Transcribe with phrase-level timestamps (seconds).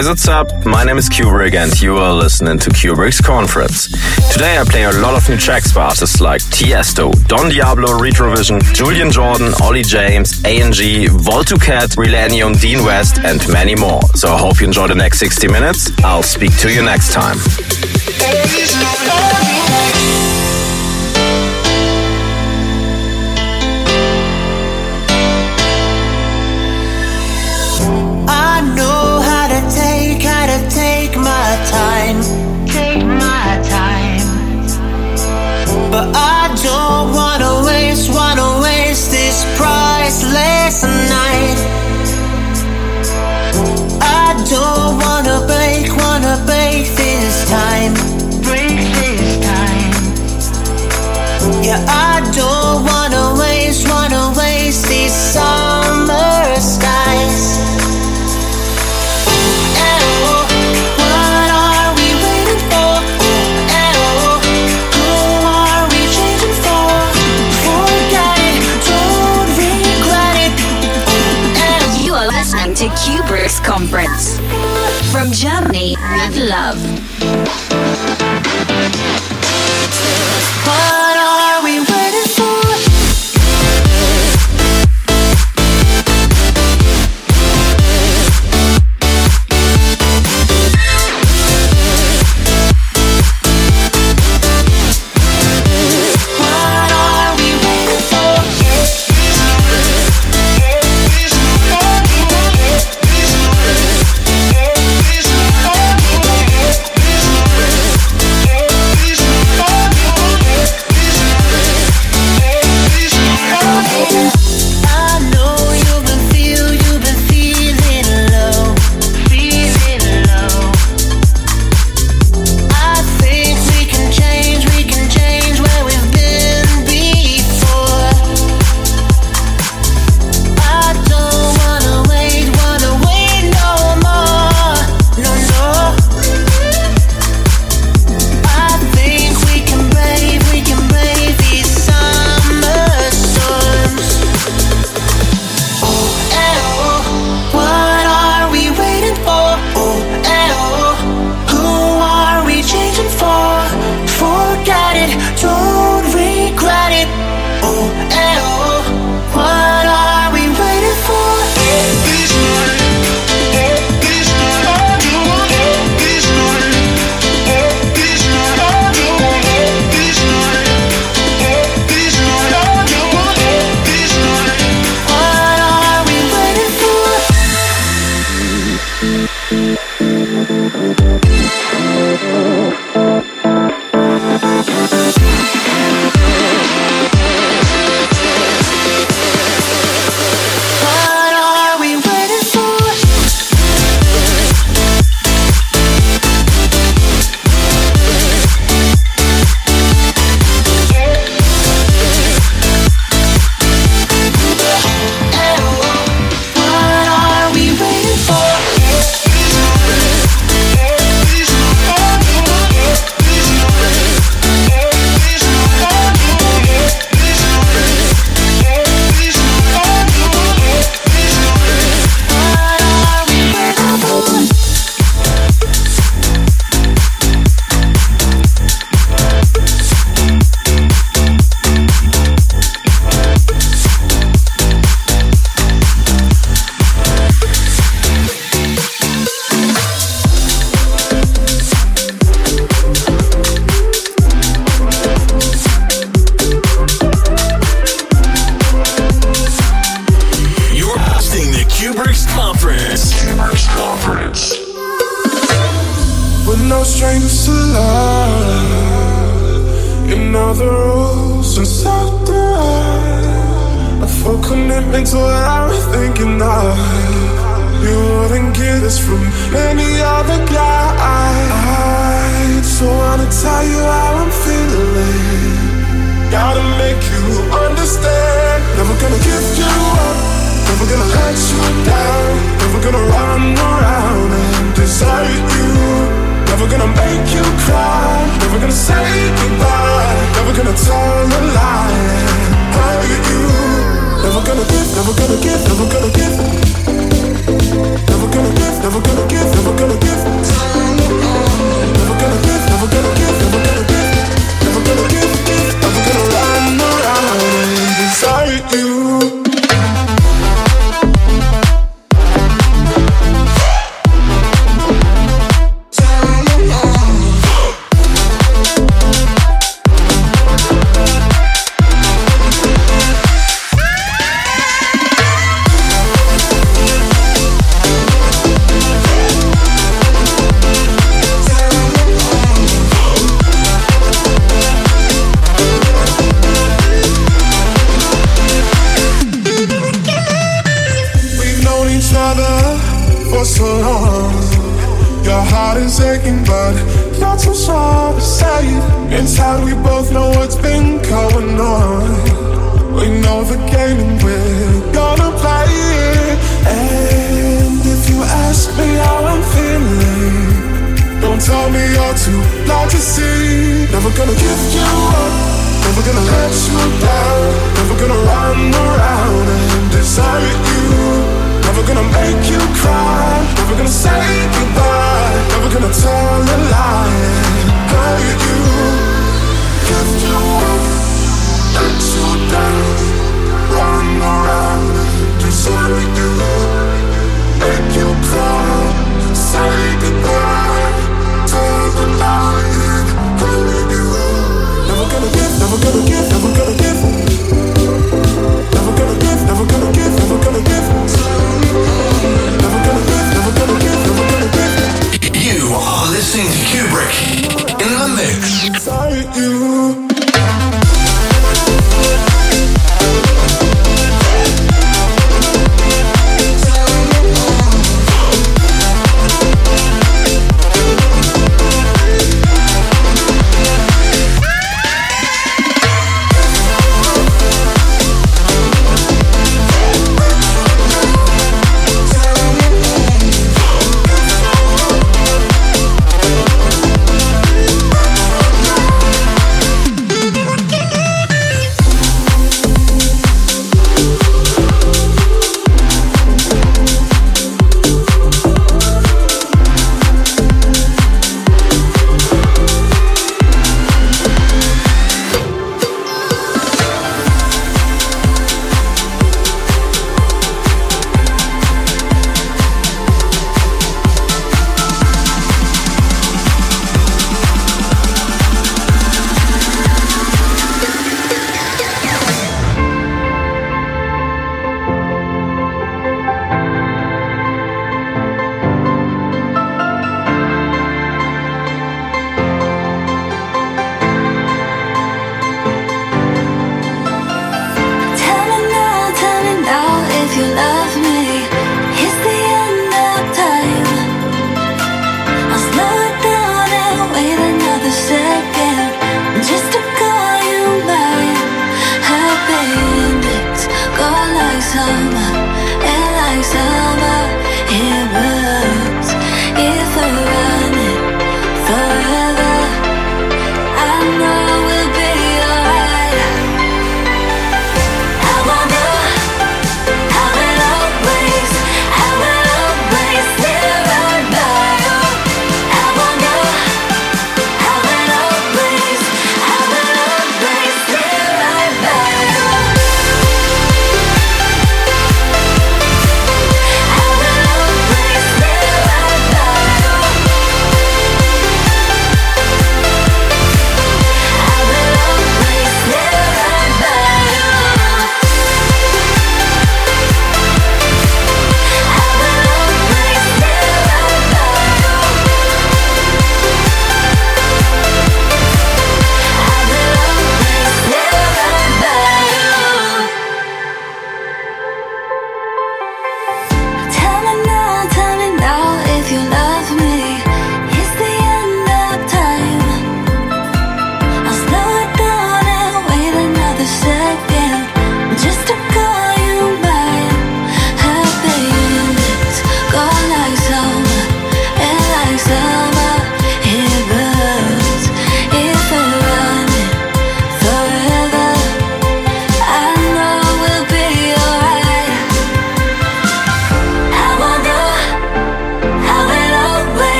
[0.00, 0.64] guys, what's up?
[0.64, 3.88] My name is Kubrick and you are listening to Kubrick's Conference.
[4.32, 8.62] Today I play a lot of new tracks by artists like Tiesto, Don Diablo, Retrovision,
[8.72, 14.00] Julian Jordan, Ollie James, A&G, Voltucat, Relanium, Dean West and many more.
[14.14, 15.90] So I hope you enjoy the next 60 minutes.
[16.02, 17.36] I'll speak to you next time.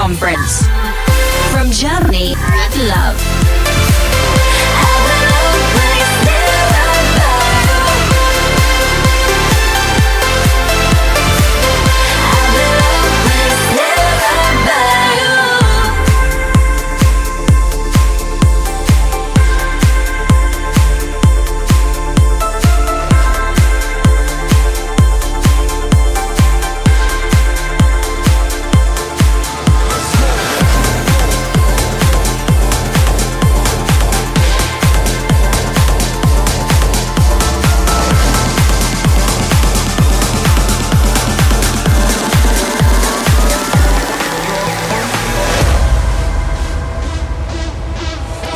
[0.00, 0.66] Conference.
[1.52, 2.34] From Germany
[2.88, 3.69] love.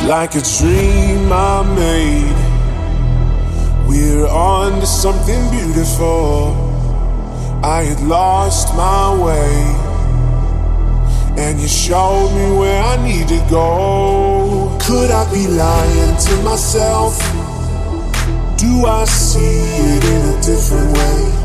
[0.07, 2.37] Like a dream I made.
[3.87, 6.53] We're on to something beautiful.
[7.63, 9.55] I had lost my way,
[11.41, 14.77] and you showed me where I need to go.
[14.81, 17.17] Could I be lying to myself?
[18.57, 21.35] Do I see it in a different way?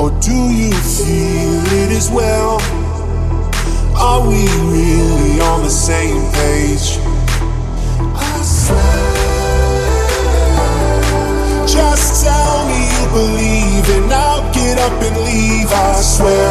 [0.00, 2.58] Or do you feel it as well?
[3.96, 6.98] Are we really on the same page?
[11.74, 16.50] Just tell me you believe and I'll get up and leave, I swear.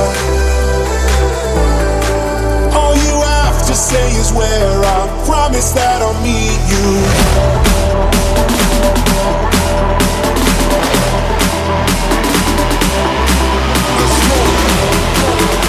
[2.75, 8.03] All you have to say is where I promise that I'll meet you.
[13.98, 14.20] Let's
[15.58, 15.62] go.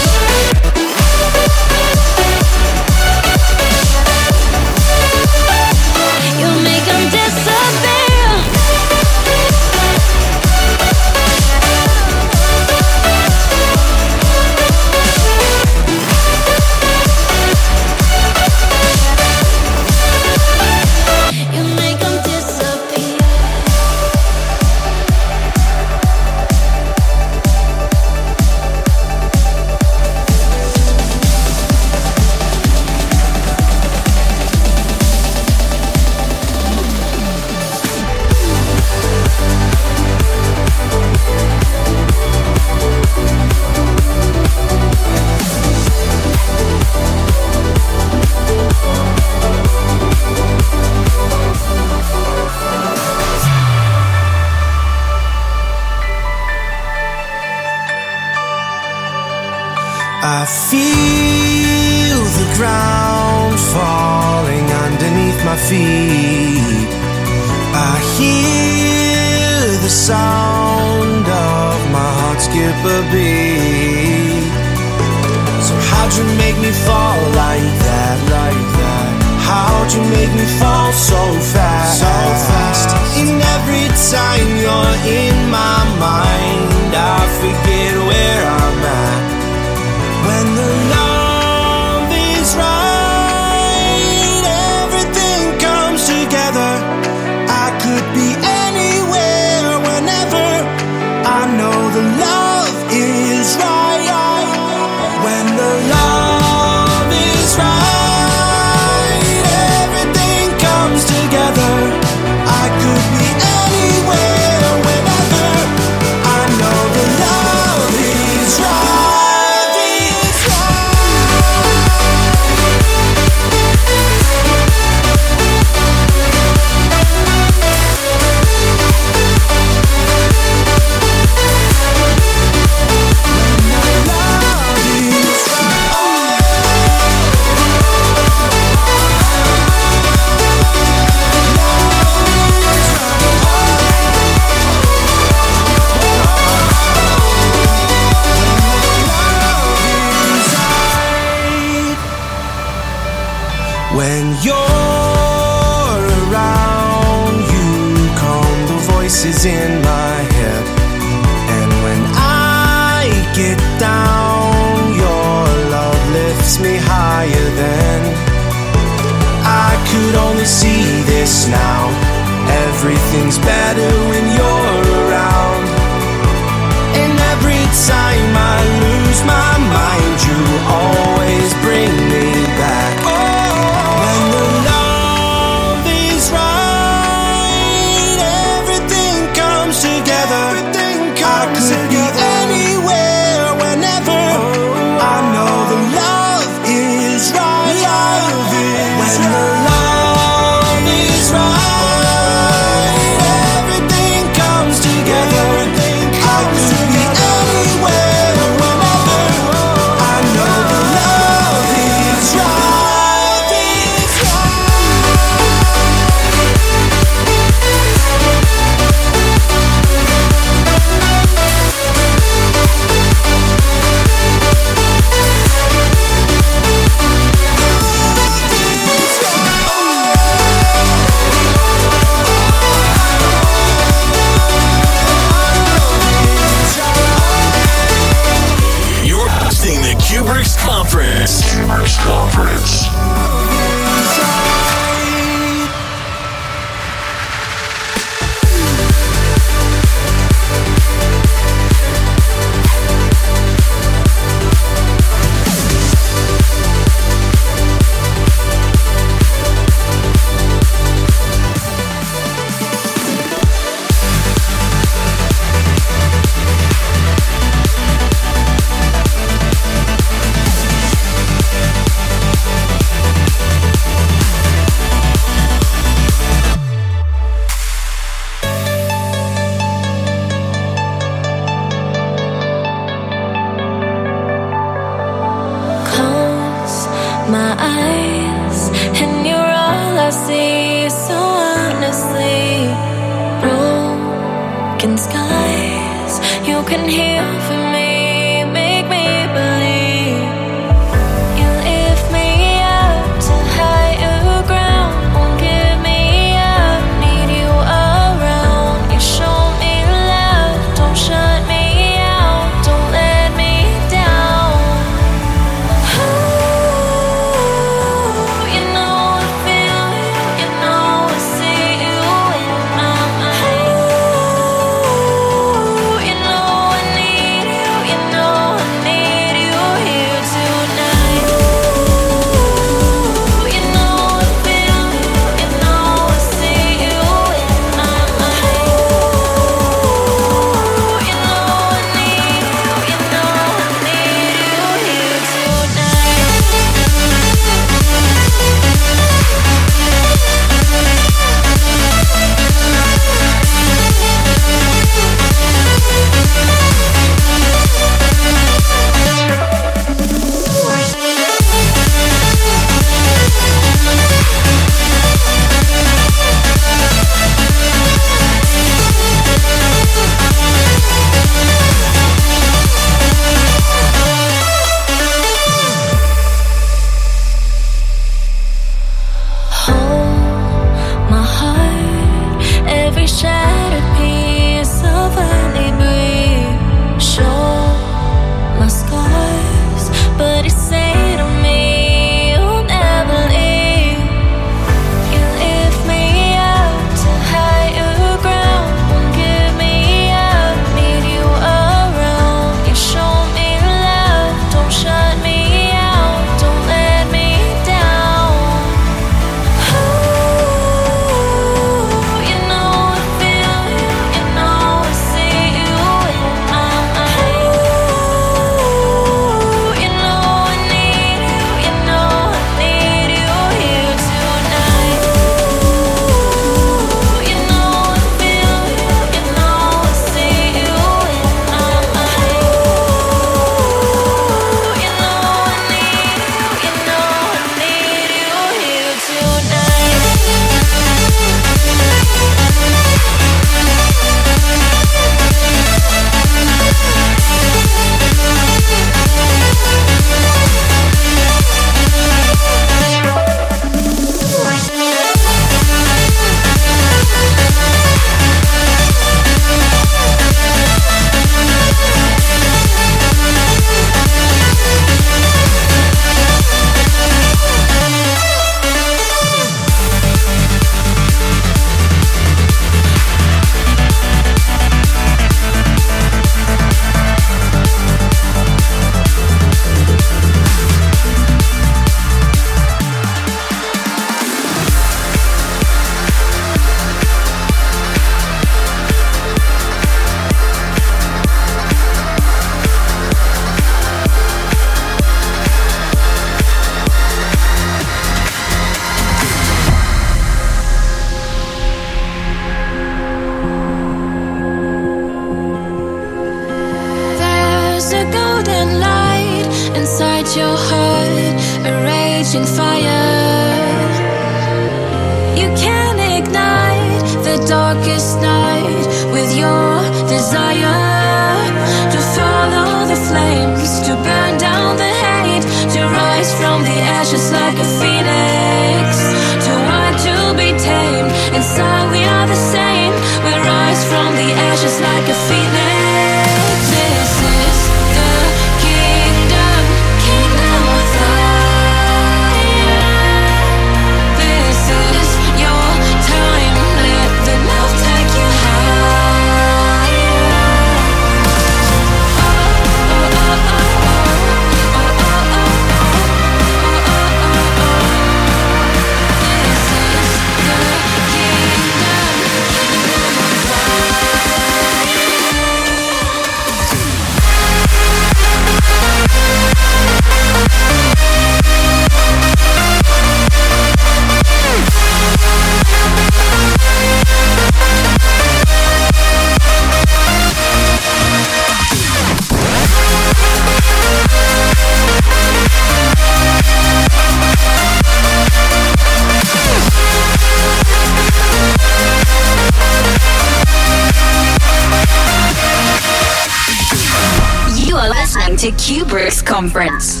[598.50, 600.00] the Kubrick's Conference.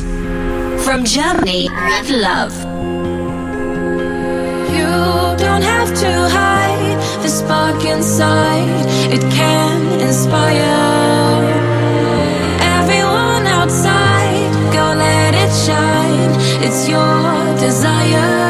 [0.84, 2.54] From Germany with love.
[4.74, 4.90] You
[5.38, 10.64] don't have to hide the spark inside, it can inspire.
[12.78, 16.32] Everyone outside, go let it shine.
[16.64, 18.49] It's your desire.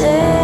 [0.00, 0.39] say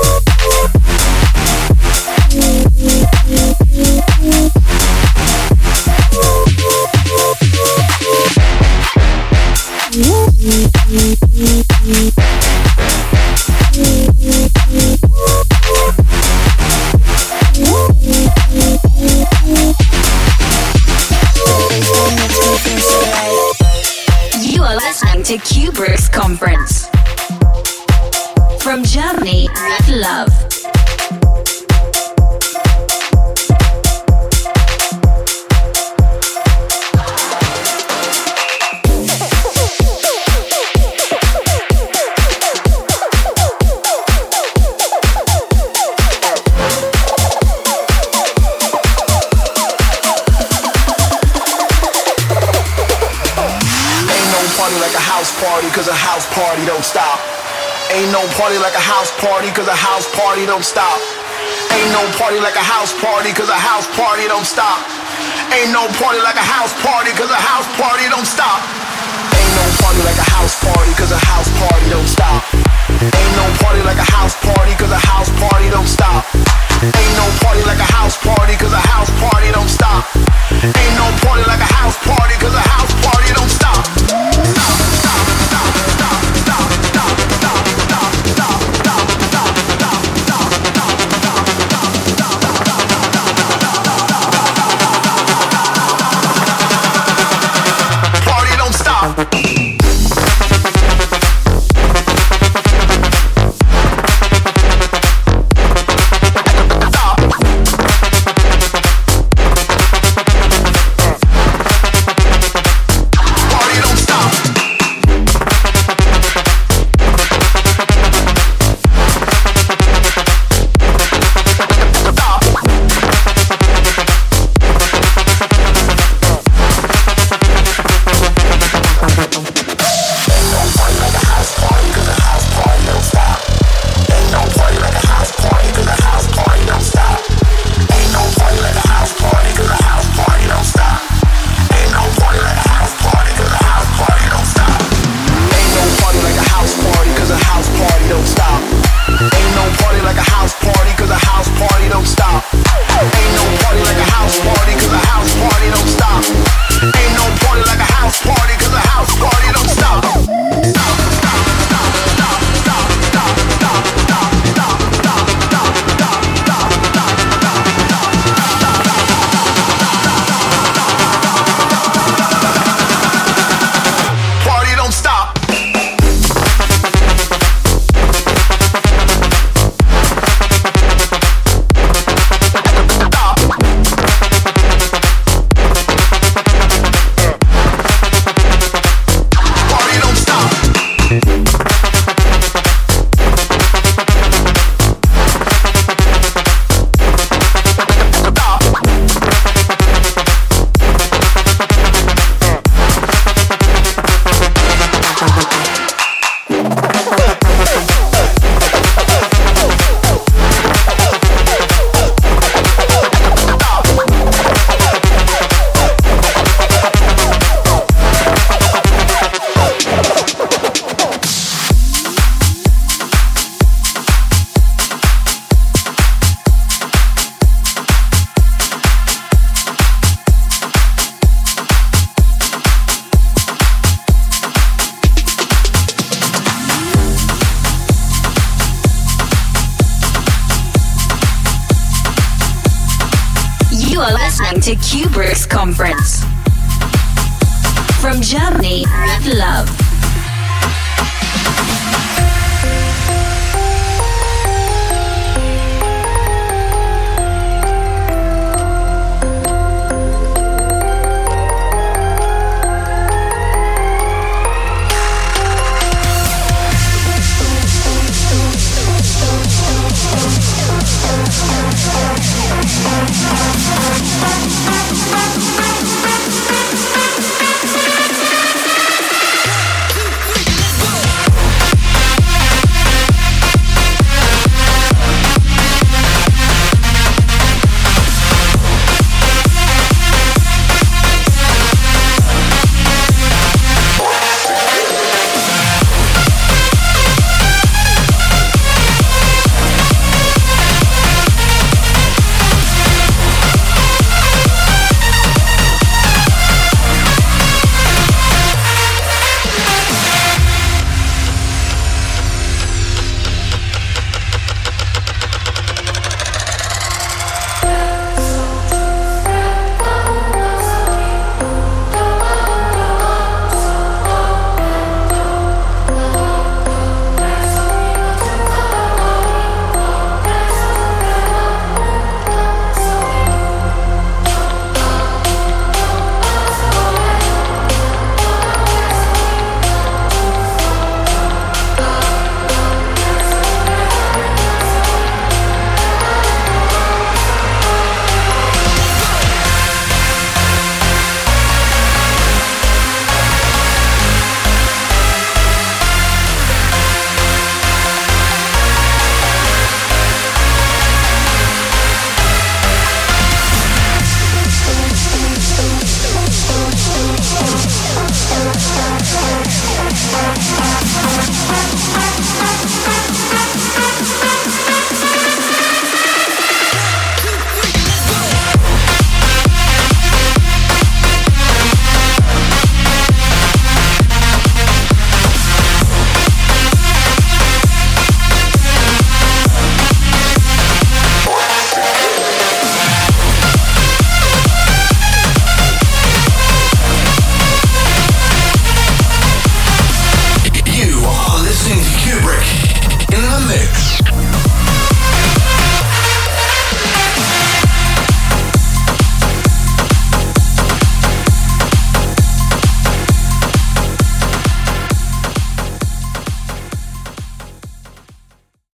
[244.93, 245.32] Kubrick.